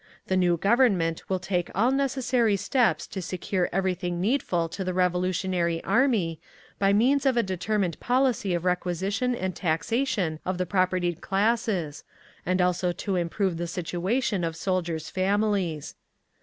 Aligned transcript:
The 0.25 0.35
new 0.35 0.57
Government 0.57 1.29
will 1.29 1.37
take 1.37 1.69
all 1.75 1.91
necessary 1.91 2.55
steps 2.55 3.05
to 3.05 3.21
secure 3.21 3.69
everything 3.71 4.19
needful 4.19 4.67
to 4.69 4.83
the 4.83 4.95
revolutionary 4.95 5.83
Army, 5.83 6.39
by 6.79 6.91
means 6.91 7.23
of 7.23 7.37
a 7.37 7.43
determined 7.43 7.99
policy 7.99 8.55
of 8.55 8.65
requisition 8.65 9.35
and 9.35 9.55
taxation 9.55 10.39
of 10.43 10.57
the 10.57 10.65
propertied 10.65 11.21
classes, 11.21 12.03
and 12.47 12.63
also 12.63 12.91
to 12.91 13.15
improve 13.15 13.57
the 13.57 13.67
situation 13.67 14.43
of 14.43 14.55
soldiers' 14.55 15.11
families. 15.11 15.93